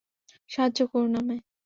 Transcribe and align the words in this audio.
সাহায্য 0.49 0.79
করুন 0.91 1.13
আমায়। 1.15 1.41